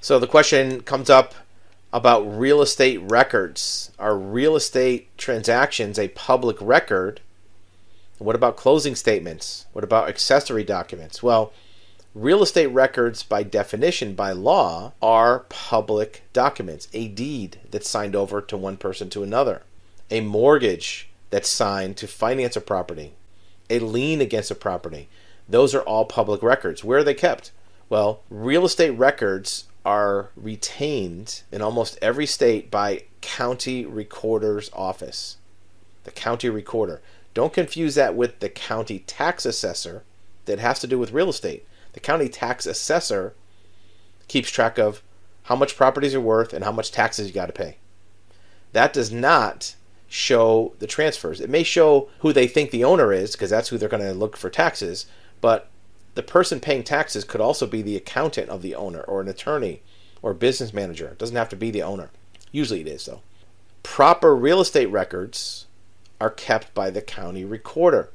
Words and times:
So 0.00 0.18
the 0.18 0.28
question 0.28 0.82
comes 0.82 1.10
up 1.10 1.34
about 1.92 2.20
real 2.22 2.62
estate 2.62 3.00
records. 3.02 3.90
Are 3.98 4.16
real 4.16 4.54
estate 4.54 5.16
transactions 5.18 5.98
a 5.98 6.08
public 6.08 6.56
record? 6.60 7.20
What 8.18 8.36
about 8.36 8.56
closing 8.56 8.94
statements? 8.94 9.66
What 9.72 9.84
about 9.84 10.08
accessory 10.08 10.62
documents? 10.62 11.22
Well, 11.22 11.52
real 12.14 12.42
estate 12.42 12.68
records, 12.68 13.24
by 13.24 13.42
definition, 13.42 14.14
by 14.14 14.32
law, 14.32 14.92
are 15.02 15.40
public 15.48 16.22
documents. 16.32 16.88
A 16.92 17.08
deed 17.08 17.58
that's 17.70 17.88
signed 17.88 18.14
over 18.14 18.40
to 18.40 18.56
one 18.56 18.76
person 18.76 19.10
to 19.10 19.24
another, 19.24 19.62
a 20.10 20.20
mortgage 20.20 21.08
that's 21.30 21.48
signed 21.48 21.96
to 21.96 22.06
finance 22.06 22.56
a 22.56 22.60
property, 22.60 23.14
a 23.68 23.80
lien 23.80 24.20
against 24.20 24.50
a 24.50 24.54
property. 24.54 25.08
Those 25.48 25.74
are 25.74 25.82
all 25.82 26.04
public 26.04 26.42
records. 26.42 26.84
Where 26.84 27.00
are 27.00 27.04
they 27.04 27.14
kept? 27.14 27.50
Well, 27.88 28.20
real 28.30 28.64
estate 28.64 28.90
records 28.90 29.64
are 29.88 30.28
retained 30.36 31.42
in 31.50 31.62
almost 31.62 31.98
every 32.02 32.26
state 32.26 32.70
by 32.70 33.02
county 33.22 33.86
recorder's 33.86 34.68
office. 34.74 35.38
The 36.04 36.10
county 36.10 36.50
recorder. 36.50 37.00
Don't 37.32 37.54
confuse 37.54 37.94
that 37.94 38.14
with 38.14 38.40
the 38.40 38.50
county 38.50 38.98
tax 39.06 39.46
assessor 39.46 40.04
that 40.44 40.58
has 40.58 40.78
to 40.80 40.86
do 40.86 40.98
with 40.98 41.12
real 41.12 41.30
estate. 41.30 41.66
The 41.94 42.00
county 42.00 42.28
tax 42.28 42.66
assessor 42.66 43.32
keeps 44.28 44.50
track 44.50 44.76
of 44.76 45.02
how 45.44 45.56
much 45.56 45.74
properties 45.74 46.14
are 46.14 46.20
worth 46.20 46.52
and 46.52 46.66
how 46.66 46.72
much 46.72 46.92
taxes 46.92 47.26
you 47.26 47.32
got 47.32 47.46
to 47.46 47.54
pay. 47.54 47.78
That 48.72 48.92
does 48.92 49.10
not 49.10 49.74
show 50.06 50.74
the 50.80 50.86
transfers. 50.86 51.40
It 51.40 51.48
may 51.48 51.62
show 51.62 52.10
who 52.18 52.34
they 52.34 52.46
think 52.46 52.72
the 52.72 52.84
owner 52.84 53.10
is 53.10 53.32
because 53.32 53.48
that's 53.48 53.70
who 53.70 53.78
they're 53.78 53.88
going 53.88 54.02
to 54.02 54.12
look 54.12 54.36
for 54.36 54.50
taxes, 54.50 55.06
but 55.40 55.70
the 56.18 56.22
person 56.24 56.58
paying 56.58 56.82
taxes 56.82 57.22
could 57.22 57.40
also 57.40 57.64
be 57.64 57.80
the 57.80 57.94
accountant 57.94 58.48
of 58.48 58.60
the 58.60 58.74
owner 58.74 59.02
or 59.02 59.20
an 59.20 59.28
attorney 59.28 59.82
or 60.20 60.34
business 60.34 60.74
manager. 60.74 61.06
It 61.06 61.18
doesn't 61.18 61.36
have 61.36 61.48
to 61.50 61.54
be 61.54 61.70
the 61.70 61.84
owner. 61.84 62.10
Usually 62.50 62.80
it 62.80 62.88
is, 62.88 63.04
though. 63.04 63.20
Proper 63.84 64.34
real 64.34 64.60
estate 64.60 64.90
records 64.90 65.66
are 66.20 66.28
kept 66.28 66.74
by 66.74 66.90
the 66.90 67.00
county 67.00 67.44
recorder 67.44 68.10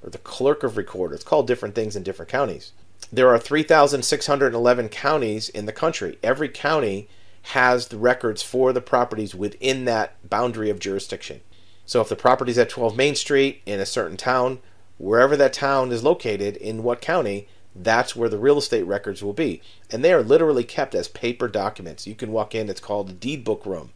or 0.00 0.10
the 0.10 0.18
clerk 0.18 0.62
of 0.62 0.76
recorder. 0.76 1.16
It's 1.16 1.24
called 1.24 1.48
different 1.48 1.74
things 1.74 1.96
in 1.96 2.04
different 2.04 2.30
counties. 2.30 2.70
There 3.12 3.30
are 3.30 3.38
3,611 3.40 4.88
counties 4.90 5.48
in 5.48 5.66
the 5.66 5.72
country. 5.72 6.20
Every 6.22 6.48
county 6.48 7.08
has 7.46 7.88
the 7.88 7.98
records 7.98 8.44
for 8.44 8.72
the 8.72 8.80
properties 8.80 9.34
within 9.34 9.86
that 9.86 10.30
boundary 10.30 10.70
of 10.70 10.78
jurisdiction. 10.78 11.40
So 11.84 12.00
if 12.00 12.08
the 12.08 12.14
property 12.14 12.52
is 12.52 12.58
at 12.58 12.70
12 12.70 12.96
Main 12.96 13.16
Street 13.16 13.60
in 13.66 13.80
a 13.80 13.86
certain 13.86 14.16
town, 14.16 14.60
wherever 14.98 15.36
that 15.36 15.52
town 15.52 15.92
is 15.92 16.04
located 16.04 16.56
in 16.56 16.82
what 16.82 17.00
county, 17.00 17.48
that's 17.74 18.14
where 18.14 18.28
the 18.28 18.38
real 18.38 18.58
estate 18.58 18.84
records 18.84 19.22
will 19.22 19.32
be. 19.32 19.60
And 19.90 20.04
they 20.04 20.12
are 20.12 20.22
literally 20.22 20.64
kept 20.64 20.94
as 20.94 21.08
paper 21.08 21.48
documents. 21.48 22.06
You 22.06 22.14
can 22.14 22.32
walk 22.32 22.54
in, 22.54 22.68
it's 22.68 22.80
called 22.80 23.10
a 23.10 23.14
deed 23.14 23.44
book 23.44 23.66
room. 23.66 23.90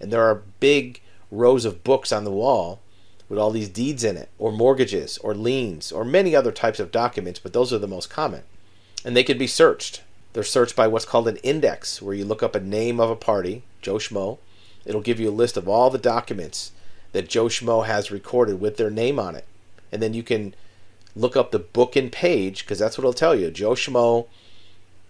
And 0.00 0.12
there 0.12 0.24
are 0.24 0.42
big 0.60 1.00
rows 1.30 1.64
of 1.64 1.84
books 1.84 2.12
on 2.12 2.24
the 2.24 2.30
wall 2.30 2.80
with 3.28 3.38
all 3.38 3.50
these 3.50 3.68
deeds 3.68 4.04
in 4.04 4.16
it, 4.16 4.30
or 4.38 4.50
mortgages, 4.50 5.18
or 5.18 5.34
liens, 5.34 5.92
or 5.92 6.02
many 6.02 6.34
other 6.34 6.52
types 6.52 6.80
of 6.80 6.90
documents, 6.90 7.38
but 7.38 7.52
those 7.52 7.74
are 7.74 7.78
the 7.78 7.86
most 7.86 8.08
common. 8.08 8.42
And 9.04 9.14
they 9.14 9.22
can 9.22 9.36
be 9.36 9.46
searched. 9.46 10.02
They're 10.32 10.42
searched 10.42 10.74
by 10.74 10.86
what's 10.86 11.04
called 11.04 11.28
an 11.28 11.36
index, 11.38 12.00
where 12.00 12.14
you 12.14 12.24
look 12.24 12.42
up 12.42 12.54
a 12.54 12.60
name 12.60 12.98
of 12.98 13.10
a 13.10 13.16
party, 13.16 13.64
Joe 13.82 13.96
Schmo. 13.96 14.38
It'll 14.86 15.02
give 15.02 15.20
you 15.20 15.28
a 15.28 15.30
list 15.30 15.58
of 15.58 15.68
all 15.68 15.90
the 15.90 15.98
documents 15.98 16.72
that 17.12 17.28
Joe 17.28 17.46
Schmo 17.46 17.84
has 17.84 18.10
recorded 18.10 18.60
with 18.60 18.78
their 18.78 18.90
name 18.90 19.18
on 19.18 19.34
it 19.36 19.44
and 19.92 20.02
then 20.02 20.14
you 20.14 20.22
can 20.22 20.54
look 21.16 21.36
up 21.36 21.50
the 21.50 21.58
book 21.58 21.96
and 21.96 22.12
page 22.12 22.64
because 22.64 22.78
that's 22.78 22.96
what 22.96 23.02
it'll 23.02 23.12
tell 23.12 23.34
you. 23.34 23.50
Joe 23.50 23.72
Schmo, 23.72 24.26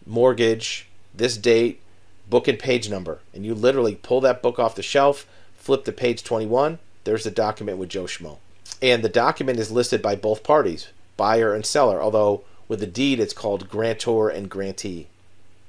mortgage, 0.07 0.89
this 1.15 1.37
date, 1.37 1.81
book 2.29 2.49
and 2.49 2.59
page 2.59 2.91
number, 2.91 3.21
and 3.35 3.45
you 3.45 3.55
literally 3.55 3.95
pull 3.97 4.21
that 4.21 4.43
book 4.43 4.59
off 4.59 4.75
the 4.75 4.83
shelf, 4.83 5.27
flip 5.55 5.85
to 5.85 5.93
page 5.93 6.23
21. 6.25 6.79
There's 7.05 7.25
the 7.25 7.31
document 7.31 7.79
with 7.79 7.89
Joe 7.89 8.05
Schmo, 8.05 8.39
and 8.83 9.03
the 9.03 9.09
document 9.09 9.59
is 9.59 9.71
listed 9.71 10.03
by 10.03 10.17
both 10.17 10.43
parties, 10.43 10.89
buyer 11.17 11.55
and 11.55 11.65
seller. 11.65 12.03
Although 12.03 12.45
with 12.69 12.81
the 12.81 12.87
deed, 12.87 13.19
it's 13.19 13.33
called 13.33 13.69
grantor 13.69 14.29
and 14.29 14.51
grantee. 14.51 15.09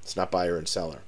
It's 0.01 0.17
not 0.17 0.31
buyer 0.31 0.57
and 0.57 0.67
seller. 0.67 0.99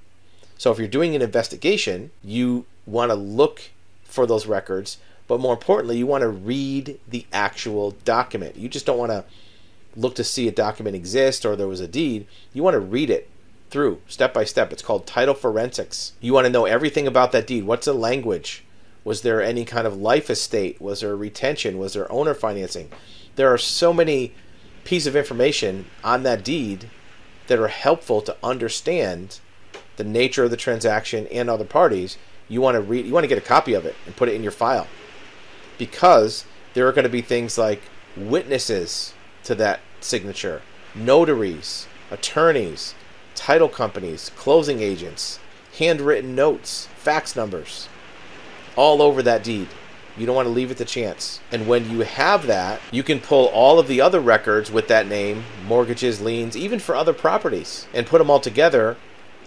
So 0.57 0.71
if 0.71 0.77
you're 0.77 0.87
doing 0.87 1.15
an 1.15 1.21
investigation, 1.21 2.11
you 2.23 2.65
want 2.85 3.09
to 3.09 3.15
look 3.15 3.71
for 4.03 4.25
those 4.27 4.45
records 4.45 4.97
but 5.27 5.39
more 5.39 5.53
importantly, 5.53 5.97
you 5.97 6.07
want 6.07 6.21
to 6.21 6.29
read 6.29 6.99
the 7.07 7.25
actual 7.31 7.91
document. 8.03 8.55
You 8.55 8.67
just 8.67 8.85
don't 8.85 8.97
want 8.97 9.11
to 9.11 9.25
look 9.95 10.15
to 10.15 10.23
see 10.23 10.47
a 10.47 10.51
document 10.51 10.95
exist 10.95 11.45
or 11.45 11.55
there 11.55 11.67
was 11.67 11.79
a 11.79 11.87
deed. 11.87 12.27
You 12.53 12.63
want 12.63 12.75
to 12.75 12.79
read 12.79 13.09
it 13.09 13.29
through 13.69 14.01
step 14.07 14.33
by 14.33 14.43
step. 14.43 14.71
It's 14.71 14.81
called 14.81 15.07
title 15.07 15.33
forensics. 15.33 16.13
You 16.19 16.33
want 16.33 16.45
to 16.45 16.51
know 16.51 16.65
everything 16.65 17.07
about 17.07 17.31
that 17.31 17.47
deed. 17.47 17.65
What's 17.65 17.85
the 17.85 17.93
language? 17.93 18.63
Was 19.03 19.21
there 19.21 19.41
any 19.41 19.65
kind 19.65 19.87
of 19.87 19.97
life 19.97 20.29
estate? 20.29 20.79
Was 20.79 21.01
there 21.01 21.15
retention? 21.15 21.77
Was 21.77 21.93
there 21.93 22.11
owner 22.11 22.33
financing? 22.33 22.91
There 23.35 23.51
are 23.51 23.57
so 23.57 23.93
many 23.93 24.33
pieces 24.83 25.07
of 25.07 25.15
information 25.15 25.85
on 26.03 26.23
that 26.23 26.43
deed 26.43 26.89
that 27.47 27.59
are 27.59 27.67
helpful 27.67 28.21
to 28.21 28.35
understand 28.43 29.39
the 29.95 30.03
nature 30.03 30.43
of 30.43 30.51
the 30.51 30.57
transaction 30.57 31.27
and 31.27 31.49
other 31.49 31.65
parties. 31.65 32.17
You 32.47 32.61
want 32.61 32.75
to 32.75 32.81
read 32.81 33.05
you 33.05 33.13
want 33.13 33.23
to 33.23 33.27
get 33.29 33.37
a 33.37 33.41
copy 33.41 33.73
of 33.73 33.85
it 33.85 33.95
and 34.05 34.15
put 34.15 34.29
it 34.29 34.35
in 34.35 34.43
your 34.43 34.51
file 34.51 34.87
because 35.81 36.45
there 36.75 36.87
are 36.87 36.91
going 36.91 37.05
to 37.05 37.09
be 37.09 37.23
things 37.23 37.57
like 37.57 37.81
witnesses 38.15 39.15
to 39.43 39.55
that 39.55 39.79
signature, 39.99 40.61
notaries, 40.93 41.87
attorneys, 42.11 42.93
title 43.33 43.67
companies, 43.67 44.29
closing 44.35 44.79
agents, 44.79 45.39
handwritten 45.79 46.35
notes, 46.35 46.87
fax 46.97 47.35
numbers, 47.35 47.89
all 48.75 49.01
over 49.01 49.23
that 49.23 49.43
deed. 49.43 49.69
You 50.15 50.27
don't 50.27 50.35
want 50.35 50.45
to 50.45 50.53
leave 50.53 50.69
it 50.69 50.77
to 50.77 50.85
chance. 50.85 51.39
And 51.51 51.67
when 51.67 51.89
you 51.89 52.01
have 52.01 52.45
that, 52.45 52.79
you 52.91 53.01
can 53.01 53.19
pull 53.19 53.47
all 53.47 53.79
of 53.79 53.87
the 53.87 54.01
other 54.01 54.19
records 54.19 54.71
with 54.71 54.87
that 54.89 55.07
name, 55.07 55.45
mortgages, 55.65 56.21
liens, 56.21 56.55
even 56.55 56.77
for 56.77 56.95
other 56.95 57.13
properties, 57.13 57.87
and 57.91 58.05
put 58.05 58.19
them 58.19 58.29
all 58.29 58.39
together 58.39 58.97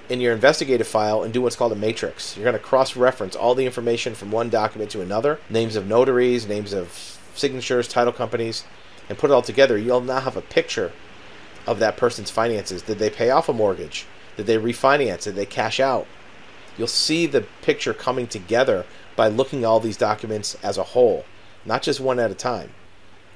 in 0.08 0.20
your 0.20 0.32
investigative 0.32 0.86
file 0.86 1.22
and 1.22 1.32
do 1.32 1.40
what's 1.40 1.56
called 1.56 1.72
a 1.72 1.76
matrix. 1.76 2.36
You're 2.36 2.44
going 2.44 2.54
to 2.54 2.58
cross 2.58 2.96
reference 2.96 3.34
all 3.34 3.54
the 3.54 3.66
information 3.66 4.14
from 4.14 4.30
one 4.30 4.50
document 4.50 4.90
to 4.92 5.00
another 5.00 5.38
names 5.48 5.76
of 5.76 5.86
notaries, 5.86 6.46
names 6.46 6.72
of 6.72 7.18
signatures, 7.34 7.88
title 7.88 8.12
companies, 8.12 8.64
and 9.08 9.18
put 9.18 9.30
it 9.30 9.32
all 9.32 9.42
together. 9.42 9.78
You'll 9.78 10.00
now 10.00 10.20
have 10.20 10.36
a 10.36 10.42
picture 10.42 10.92
of 11.66 11.78
that 11.78 11.96
person's 11.96 12.30
finances. 12.30 12.82
Did 12.82 12.98
they 12.98 13.10
pay 13.10 13.30
off 13.30 13.48
a 13.48 13.52
mortgage? 13.52 14.06
Did 14.36 14.46
they 14.46 14.58
refinance? 14.58 15.24
Did 15.24 15.36
they 15.36 15.46
cash 15.46 15.80
out? 15.80 16.06
You'll 16.76 16.86
see 16.88 17.26
the 17.26 17.46
picture 17.62 17.94
coming 17.94 18.26
together 18.26 18.84
by 19.16 19.28
looking 19.28 19.62
at 19.62 19.66
all 19.66 19.80
these 19.80 19.96
documents 19.96 20.56
as 20.62 20.76
a 20.76 20.82
whole, 20.82 21.24
not 21.64 21.82
just 21.82 22.00
one 22.00 22.18
at 22.18 22.30
a 22.30 22.34
time. 22.34 22.70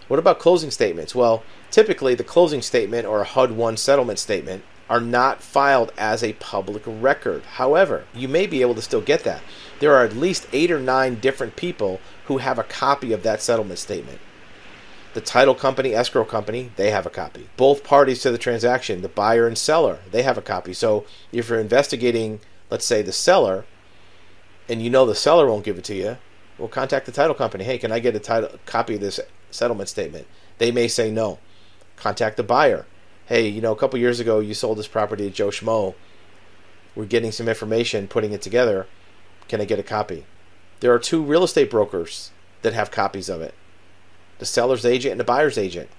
What 0.09 0.19
about 0.19 0.39
closing 0.39 0.71
statements? 0.71 1.15
Well, 1.15 1.45
typically 1.71 2.15
the 2.15 2.25
closing 2.25 2.63
statement 2.63 3.07
or 3.07 3.21
a 3.21 3.25
HUD 3.25 3.53
1 3.53 3.77
settlement 3.77 4.19
statement 4.19 4.65
are 4.89 5.01
not 5.01 5.43
filed 5.43 5.93
as 5.99 6.23
a 6.23 6.33
public 6.35 6.83
record. 6.87 7.43
However, 7.43 8.05
you 8.15 8.29
may 8.29 8.47
be 8.47 8.63
able 8.63 8.75
to 8.75 8.83
still 8.83 9.01
get 9.01 9.25
that. 9.25 9.43
There 9.81 9.95
are 9.95 10.05
at 10.05 10.17
least 10.17 10.49
eight 10.53 10.71
or 10.71 10.81
nine 10.81 11.17
different 11.17 11.57
people 11.57 12.01
who 12.27 12.39
have 12.39 12.59
a 12.59 12.65
copy 12.65 13.13
of 13.13 13.23
that 13.23 13.43
settlement 13.43 13.79
statement. 13.79 14.19
The 15.15 15.21
title 15.21 15.55
company, 15.55 15.95
escrow 15.95 16.25
company, 16.25 16.71
they 16.77 16.91
have 16.91 17.07
a 17.07 17.11
copy. 17.11 17.49
Both 17.57 17.85
parties 17.85 18.21
to 18.23 18.31
the 18.31 18.39
transaction, 18.39 19.03
the 19.03 19.09
buyer 19.09 19.47
and 19.47 19.59
seller, 19.59 19.99
they 20.11 20.23
have 20.23 20.39
a 20.39 20.43
copy. 20.43 20.73
So 20.73 21.07
if 21.33 21.49
you're 21.49 21.61
investigating, 21.61 22.41
let's 22.71 22.85
say, 22.85 23.03
the 23.03 23.13
seller, 23.13 23.65
and 24.69 24.83
you 24.83 24.91
know 24.91 25.07
the 25.07 25.15
seller 25.15 25.47
won't 25.47 25.65
give 25.65 25.79
it 25.79 25.85
to 25.85 25.95
you, 25.95 26.19
well, 26.59 26.69
contact 26.69 27.07
the 27.07 27.13
title 27.13 27.35
company. 27.35 27.65
Hey, 27.65 27.79
can 27.79 27.93
I 27.93 28.01
get 28.01 28.17
a 28.17 28.21
title 28.21 28.51
copy 28.67 28.97
of 28.97 29.01
this 29.01 29.21
settlement 29.51 29.89
statement? 29.89 30.27
They 30.59 30.71
may 30.71 30.89
say 30.89 31.11
no. 31.11 31.39
Contact 31.97 32.37
the 32.37 32.43
buyer 32.43 32.87
hey, 33.29 33.47
you 33.47 33.61
know, 33.61 33.73
a 33.73 33.77
couple 33.77 33.99
years 33.99 34.21
ago 34.21 34.41
you 34.41 34.55
sold 34.55 34.79
this 34.79 34.89
property 34.89 35.29
to 35.29 35.35
Joe 35.35 35.49
Schmo. 35.49 35.95
We're 36.97 37.05
getting 37.05 37.31
some 37.31 37.47
information, 37.47 38.09
putting 38.09 38.33
it 38.33 38.41
together. 38.41 38.87
Can 39.49 39.61
I 39.61 39.67
get 39.67 39.79
a 39.79 39.83
copy? 39.83 40.25
There 40.81 40.93
are 40.93 40.99
two 40.99 41.23
real 41.23 41.45
estate 41.45 41.71
brokers 41.71 42.31
that 42.63 42.73
have 42.73 42.91
copies 42.91 43.29
of 43.29 43.41
it 43.41 43.55
the 44.39 44.47
seller's 44.47 44.87
agent 44.87 45.13
and 45.13 45.21
the 45.21 45.25
buyer's 45.25 45.59
agent. 45.59 45.91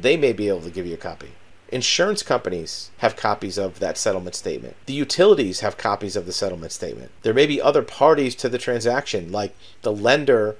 They 0.00 0.16
may 0.16 0.32
be 0.32 0.48
able 0.48 0.62
to 0.62 0.70
give 0.70 0.86
you 0.86 0.94
a 0.94 0.98
copy. 0.98 1.32
Insurance 1.70 2.22
companies 2.22 2.90
have 2.98 3.16
copies 3.16 3.58
of 3.58 3.80
that 3.80 3.98
settlement 3.98 4.36
statement. 4.36 4.76
The 4.86 4.92
utilities 4.92 5.60
have 5.60 5.76
copies 5.76 6.14
of 6.14 6.24
the 6.24 6.32
settlement 6.32 6.70
statement. 6.70 7.10
There 7.22 7.34
may 7.34 7.46
be 7.46 7.60
other 7.60 7.82
parties 7.82 8.36
to 8.36 8.48
the 8.48 8.58
transaction, 8.58 9.32
like 9.32 9.56
the 9.82 9.92
lender 9.92 10.56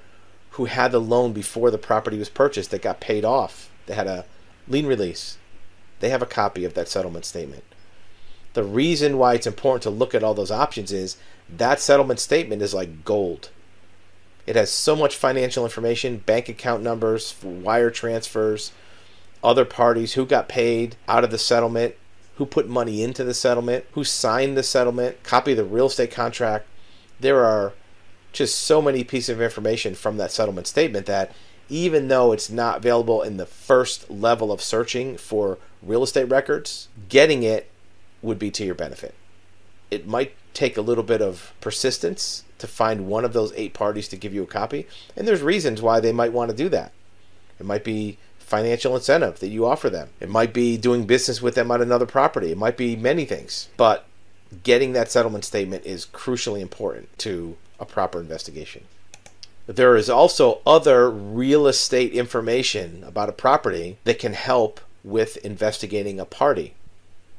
who 0.51 0.65
had 0.65 0.91
the 0.91 0.99
loan 0.99 1.31
before 1.31 1.71
the 1.71 1.77
property 1.77 2.17
was 2.17 2.29
purchased 2.29 2.71
that 2.71 2.81
got 2.81 2.99
paid 2.99 3.23
off. 3.23 3.71
They 3.85 3.95
had 3.95 4.07
a 4.07 4.25
lien 4.67 4.85
release. 4.85 5.37
They 6.01 6.09
have 6.09 6.21
a 6.21 6.27
copy 6.27 6.65
of 6.65 6.73
that 6.73 6.89
settlement 6.89 7.25
statement. 7.25 7.63
The 8.53 8.63
reason 8.63 9.17
why 9.17 9.35
it's 9.35 9.47
important 9.47 9.83
to 9.83 9.89
look 9.89 10.13
at 10.13 10.23
all 10.23 10.33
those 10.33 10.51
options 10.51 10.91
is 10.91 11.15
that 11.47 11.79
settlement 11.79 12.19
statement 12.19 12.61
is 12.61 12.73
like 12.73 13.05
gold. 13.05 13.49
It 14.45 14.55
has 14.55 14.71
so 14.71 14.95
much 14.95 15.15
financial 15.15 15.63
information, 15.63 16.17
bank 16.17 16.49
account 16.49 16.83
numbers, 16.83 17.35
wire 17.41 17.91
transfers, 17.91 18.71
other 19.43 19.63
parties 19.63 20.13
who 20.13 20.25
got 20.25 20.49
paid 20.49 20.95
out 21.07 21.23
of 21.23 21.31
the 21.31 21.37
settlement, 21.37 21.95
who 22.35 22.45
put 22.45 22.67
money 22.67 23.03
into 23.03 23.23
the 23.23 23.33
settlement, 23.33 23.85
who 23.91 24.03
signed 24.03 24.57
the 24.57 24.63
settlement, 24.63 25.23
copy 25.23 25.51
of 25.51 25.57
the 25.57 25.63
real 25.63 25.85
estate 25.85 26.11
contract. 26.11 26.65
There 27.19 27.45
are 27.45 27.73
just 28.33 28.59
so 28.59 28.81
many 28.81 29.03
pieces 29.03 29.29
of 29.29 29.41
information 29.41 29.93
from 29.93 30.17
that 30.17 30.31
settlement 30.31 30.67
statement 30.67 31.05
that 31.05 31.31
even 31.71 32.09
though 32.09 32.33
it's 32.33 32.49
not 32.49 32.77
available 32.77 33.21
in 33.21 33.37
the 33.37 33.45
first 33.45 34.11
level 34.11 34.51
of 34.51 34.61
searching 34.61 35.15
for 35.15 35.57
real 35.81 36.03
estate 36.03 36.25
records, 36.25 36.89
getting 37.07 37.43
it 37.43 37.71
would 38.21 38.37
be 38.37 38.51
to 38.51 38.65
your 38.65 38.75
benefit. 38.75 39.15
It 39.89 40.05
might 40.05 40.35
take 40.53 40.75
a 40.75 40.81
little 40.81 41.03
bit 41.03 41.21
of 41.21 41.53
persistence 41.61 42.43
to 42.57 42.67
find 42.67 43.07
one 43.07 43.23
of 43.23 43.31
those 43.31 43.53
eight 43.55 43.73
parties 43.73 44.09
to 44.09 44.17
give 44.17 44.33
you 44.33 44.43
a 44.43 44.47
copy, 44.47 44.85
and 45.15 45.25
there's 45.25 45.41
reasons 45.41 45.81
why 45.81 46.01
they 46.01 46.11
might 46.11 46.33
want 46.33 46.51
to 46.51 46.57
do 46.57 46.67
that. 46.67 46.91
It 47.57 47.65
might 47.65 47.85
be 47.85 48.17
financial 48.37 48.93
incentive 48.93 49.39
that 49.39 49.47
you 49.47 49.65
offer 49.65 49.89
them. 49.89 50.09
It 50.19 50.27
might 50.27 50.53
be 50.53 50.75
doing 50.75 51.05
business 51.05 51.41
with 51.41 51.55
them 51.55 51.71
on 51.71 51.81
another 51.81 52.05
property. 52.05 52.51
It 52.51 52.57
might 52.57 52.75
be 52.75 52.97
many 52.97 53.23
things. 53.23 53.69
But 53.77 54.05
getting 54.63 54.91
that 54.91 55.09
settlement 55.09 55.45
statement 55.45 55.85
is 55.85 56.05
crucially 56.05 56.59
important 56.59 57.17
to 57.19 57.55
a 57.79 57.85
proper 57.85 58.19
investigation. 58.19 58.83
There 59.75 59.95
is 59.95 60.09
also 60.09 60.59
other 60.67 61.09
real 61.09 61.65
estate 61.65 62.11
information 62.11 63.05
about 63.05 63.29
a 63.29 63.33
property 63.33 63.97
that 64.03 64.19
can 64.19 64.33
help 64.33 64.81
with 65.01 65.37
investigating 65.45 66.19
a 66.19 66.25
party. 66.25 66.73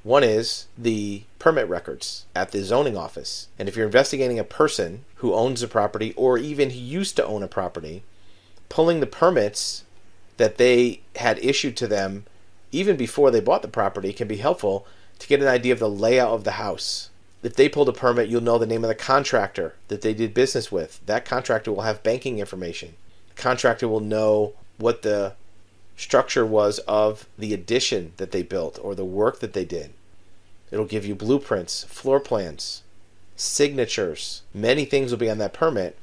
One 0.02 0.24
is 0.24 0.66
the 0.76 1.24
permit 1.38 1.68
records 1.68 2.24
at 2.34 2.50
the 2.50 2.62
zoning 2.62 2.96
office. 2.96 3.48
And 3.58 3.68
if 3.68 3.76
you're 3.76 3.84
investigating 3.84 4.38
a 4.38 4.44
person 4.44 5.04
who 5.16 5.34
owns 5.34 5.62
a 5.62 5.68
property 5.68 6.14
or 6.16 6.38
even 6.38 6.70
who 6.70 6.78
used 6.78 7.16
to 7.16 7.26
own 7.26 7.42
a 7.42 7.48
property, 7.48 8.02
pulling 8.70 9.00
the 9.00 9.06
permits 9.06 9.84
that 10.38 10.56
they 10.56 11.00
had 11.16 11.38
issued 11.40 11.76
to 11.76 11.86
them 11.86 12.24
even 12.70 12.96
before 12.96 13.30
they 13.30 13.40
bought 13.40 13.60
the 13.60 13.68
property 13.68 14.14
can 14.14 14.26
be 14.26 14.38
helpful 14.38 14.86
to 15.18 15.28
get 15.28 15.42
an 15.42 15.48
idea 15.48 15.74
of 15.74 15.80
the 15.80 15.90
layout 15.90 16.32
of 16.32 16.44
the 16.44 16.52
house. 16.52 17.10
If 17.42 17.56
they 17.56 17.68
pulled 17.68 17.88
a 17.88 17.92
permit, 17.92 18.28
you'll 18.28 18.40
know 18.40 18.58
the 18.58 18.66
name 18.66 18.84
of 18.84 18.88
the 18.88 18.94
contractor 18.94 19.74
that 19.88 20.02
they 20.02 20.14
did 20.14 20.32
business 20.32 20.70
with. 20.70 21.00
That 21.06 21.24
contractor 21.24 21.72
will 21.72 21.82
have 21.82 22.02
banking 22.02 22.38
information. 22.38 22.94
The 23.34 23.42
contractor 23.42 23.88
will 23.88 24.00
know 24.00 24.54
what 24.78 25.02
the 25.02 25.34
structure 25.96 26.46
was 26.46 26.78
of 26.80 27.26
the 27.36 27.52
addition 27.52 28.12
that 28.16 28.30
they 28.30 28.42
built 28.42 28.78
or 28.82 28.94
the 28.94 29.04
work 29.04 29.40
that 29.40 29.52
they 29.52 29.64
did. 29.64 29.92
It'll 30.70 30.84
give 30.84 31.04
you 31.04 31.14
blueprints, 31.14 31.84
floor 31.84 32.20
plans, 32.20 32.82
signatures. 33.36 34.42
Many 34.54 34.84
things 34.84 35.10
will 35.10 35.18
be 35.18 35.30
on 35.30 35.38
that 35.38 35.52
permit, 35.52 35.98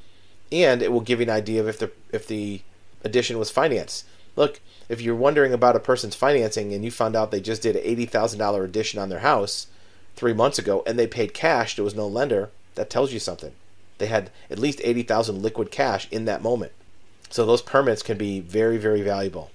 and 0.51 0.81
it 0.81 0.92
will 0.92 1.01
give 1.01 1.19
you 1.19 1.24
an 1.24 1.30
idea 1.31 1.62
of 1.62 1.68
if 1.68 1.80
the 1.80 1.92
if 2.12 2.27
the 2.27 2.62
addition 3.03 3.39
was 3.39 3.50
financed. 3.50 4.06
Look, 4.35 4.62
if 4.88 5.01
you're 5.01 5.15
wondering 5.15 5.53
about 5.53 5.75
a 5.75 5.80
person's 5.80 6.15
financing 6.15 6.74
and 6.74 6.83
you 6.83 6.92
found 6.92 7.15
out 7.15 7.31
they 7.31 7.42
just 7.42 7.62
did 7.62 7.75
an 7.75 7.81
eighty 7.83 8.06
thousand 8.06 8.39
dollar 8.39 8.63
addition 8.63 9.00
on 9.00 9.09
their 9.09 9.19
house, 9.19 9.68
three 10.15 10.33
months 10.33 10.59
ago 10.59 10.83
and 10.85 10.97
they 10.97 11.07
paid 11.07 11.33
cash, 11.33 11.75
there 11.75 11.85
was 11.85 11.95
no 11.95 12.07
lender, 12.07 12.50
that 12.75 12.89
tells 12.89 13.13
you 13.13 13.19
something. 13.19 13.53
They 13.97 14.07
had 14.07 14.31
at 14.50 14.59
least 14.59 14.81
80,000 14.83 15.41
liquid 15.41 15.71
cash 15.71 16.07
in 16.11 16.25
that 16.25 16.41
moment. 16.41 16.71
So 17.29 17.45
those 17.45 17.61
permits 17.61 18.01
can 18.01 18.17
be 18.17 18.39
very, 18.39 18.77
very 18.77 19.01
valuable. 19.01 19.51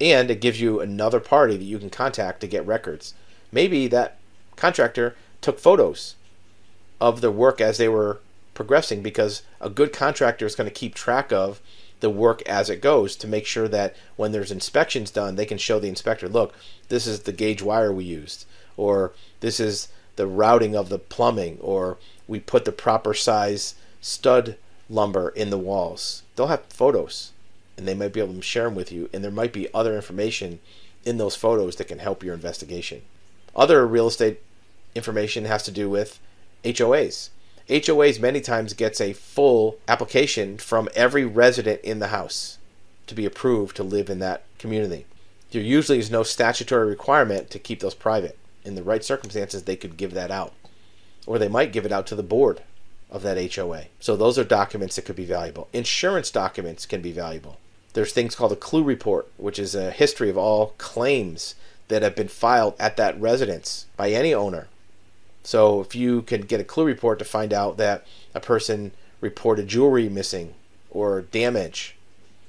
And 0.00 0.30
it 0.30 0.40
gives 0.40 0.60
you 0.60 0.80
another 0.80 1.20
party 1.20 1.56
that 1.56 1.64
you 1.64 1.78
can 1.78 1.90
contact 1.90 2.40
to 2.40 2.46
get 2.46 2.66
records. 2.66 3.14
Maybe 3.52 3.86
that 3.88 4.16
contractor 4.56 5.16
took 5.40 5.58
photos 5.58 6.14
of 7.00 7.20
the 7.20 7.30
work 7.30 7.60
as 7.60 7.78
they 7.78 7.88
were 7.88 8.20
progressing 8.54 9.02
because 9.02 9.42
a 9.60 9.70
good 9.70 9.92
contractor 9.92 10.46
is 10.46 10.54
going 10.54 10.68
to 10.68 10.74
keep 10.74 10.94
track 10.94 11.32
of 11.32 11.60
the 12.00 12.10
work 12.10 12.42
as 12.48 12.70
it 12.70 12.80
goes 12.80 13.14
to 13.16 13.26
make 13.26 13.46
sure 13.46 13.68
that 13.68 13.94
when 14.16 14.32
there's 14.32 14.50
inspections 14.50 15.10
done, 15.10 15.36
they 15.36 15.46
can 15.46 15.58
show 15.58 15.78
the 15.78 15.88
inspector, 15.88 16.28
look, 16.28 16.54
this 16.88 17.06
is 17.06 17.20
the 17.20 17.32
gauge 17.32 17.62
wire 17.62 17.92
we 17.92 18.04
used, 18.04 18.46
or 18.76 19.12
this 19.40 19.60
is 19.60 19.88
the 20.16 20.26
routing 20.26 20.76
of 20.76 20.88
the 20.88 20.98
plumbing 20.98 21.58
or 21.60 21.96
we 22.28 22.40
put 22.40 22.64
the 22.64 22.72
proper 22.72 23.14
size 23.14 23.74
stud 24.00 24.56
lumber 24.88 25.30
in 25.30 25.50
the 25.50 25.58
walls. 25.58 26.22
They'll 26.36 26.48
have 26.48 26.64
photos 26.68 27.32
and 27.76 27.86
they 27.86 27.94
might 27.94 28.12
be 28.12 28.20
able 28.20 28.34
to 28.34 28.42
share 28.42 28.64
them 28.64 28.74
with 28.74 28.92
you 28.92 29.08
and 29.12 29.24
there 29.24 29.30
might 29.30 29.52
be 29.52 29.72
other 29.72 29.94
information 29.96 30.60
in 31.04 31.18
those 31.18 31.36
photos 31.36 31.76
that 31.76 31.88
can 31.88 31.98
help 31.98 32.22
your 32.22 32.34
investigation. 32.34 33.02
Other 33.56 33.86
real 33.86 34.08
estate 34.08 34.40
information 34.94 35.44
has 35.44 35.62
to 35.64 35.70
do 35.70 35.88
with 35.88 36.18
HOAs. 36.64 37.30
HOAs 37.68 38.20
many 38.20 38.40
times 38.40 38.74
gets 38.74 39.00
a 39.00 39.12
full 39.12 39.78
application 39.86 40.58
from 40.58 40.88
every 40.94 41.24
resident 41.24 41.80
in 41.82 42.00
the 42.00 42.08
house 42.08 42.58
to 43.06 43.14
be 43.14 43.24
approved 43.24 43.76
to 43.76 43.82
live 43.82 44.10
in 44.10 44.18
that 44.18 44.44
community. 44.58 45.06
There 45.50 45.62
usually 45.62 45.98
is 45.98 46.10
no 46.10 46.22
statutory 46.22 46.88
requirement 46.88 47.50
to 47.50 47.58
keep 47.58 47.80
those 47.80 47.94
private 47.94 48.38
in 48.64 48.74
the 48.74 48.82
right 48.82 49.04
circumstances, 49.04 49.62
they 49.62 49.76
could 49.76 49.96
give 49.96 50.14
that 50.14 50.30
out. 50.30 50.52
Or 51.26 51.38
they 51.38 51.48
might 51.48 51.72
give 51.72 51.86
it 51.86 51.92
out 51.92 52.06
to 52.08 52.14
the 52.14 52.22
board 52.22 52.62
of 53.10 53.22
that 53.22 53.54
HOA. 53.54 53.84
So 53.98 54.16
those 54.16 54.38
are 54.38 54.44
documents 54.44 54.96
that 54.96 55.04
could 55.04 55.16
be 55.16 55.24
valuable. 55.24 55.68
Insurance 55.72 56.30
documents 56.30 56.86
can 56.86 57.02
be 57.02 57.12
valuable. 57.12 57.58
There's 57.92 58.12
things 58.12 58.36
called 58.36 58.52
a 58.52 58.56
clue 58.56 58.84
report, 58.84 59.28
which 59.36 59.58
is 59.58 59.74
a 59.74 59.90
history 59.90 60.30
of 60.30 60.38
all 60.38 60.74
claims 60.78 61.56
that 61.88 62.02
have 62.02 62.14
been 62.14 62.28
filed 62.28 62.74
at 62.78 62.96
that 62.96 63.20
residence 63.20 63.86
by 63.96 64.10
any 64.10 64.32
owner. 64.32 64.68
So 65.42 65.80
if 65.80 65.96
you 65.96 66.22
can 66.22 66.42
get 66.42 66.60
a 66.60 66.64
clue 66.64 66.84
report 66.84 67.18
to 67.18 67.24
find 67.24 67.52
out 67.52 67.78
that 67.78 68.06
a 68.34 68.40
person 68.40 68.92
reported 69.20 69.68
jewelry 69.68 70.08
missing 70.08 70.54
or 70.90 71.22
damage 71.22 71.96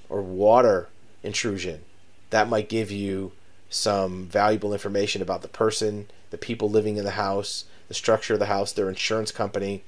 or 0.10 0.22
water 0.22 0.90
intrusion, 1.24 1.82
that 2.30 2.50
might 2.50 2.70
give 2.70 2.92
you 2.92 3.32
some 3.72 4.28
valuable 4.28 4.74
information 4.74 5.22
about 5.22 5.42
the 5.42 5.48
person, 5.48 6.08
the 6.30 6.38
people 6.38 6.70
living 6.70 6.98
in 6.98 7.06
the 7.06 7.12
house, 7.12 7.64
the 7.88 7.94
structure 7.94 8.34
of 8.34 8.40
the 8.40 8.46
house, 8.48 8.74
their 8.74 8.90
insurance 8.90 9.32
company, 9.32 9.84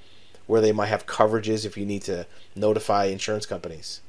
where 0.48 0.62
they 0.62 0.72
might 0.72 0.88
have 0.88 1.06
coverages 1.06 1.66
if 1.66 1.78
you 1.78 1.86
need 1.86 2.02
to 2.02 2.26
notify 2.56 3.06
insurance 3.06 3.46
companies. 3.46 4.00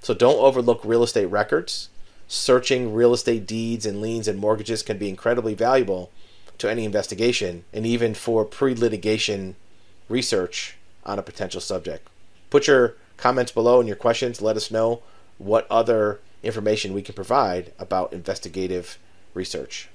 So 0.00 0.14
don't 0.14 0.38
overlook 0.38 0.80
real 0.84 1.02
estate 1.02 1.26
records. 1.26 1.88
Searching 2.28 2.94
real 2.94 3.12
estate 3.12 3.46
deeds 3.46 3.84
and 3.84 4.00
liens 4.00 4.28
and 4.28 4.38
mortgages 4.38 4.82
can 4.82 4.96
be 4.96 5.08
incredibly 5.08 5.54
valuable 5.54 6.10
to 6.58 6.70
any 6.70 6.84
investigation 6.84 7.64
and 7.72 7.84
even 7.84 8.14
for 8.14 8.44
pre 8.44 8.74
litigation 8.74 9.56
research 10.08 10.76
on 11.04 11.18
a 11.18 11.22
potential 11.22 11.60
subject. 11.60 12.08
Put 12.48 12.68
your 12.68 12.94
comments 13.16 13.50
below 13.50 13.80
and 13.80 13.88
your 13.88 13.96
questions. 13.96 14.40
Let 14.40 14.56
us 14.56 14.70
know 14.70 15.02
what 15.38 15.66
other 15.68 16.20
information 16.44 16.92
we 16.92 17.02
can 17.02 17.14
provide 17.14 17.72
about 17.78 18.12
investigative 18.12 18.98
research. 19.34 19.88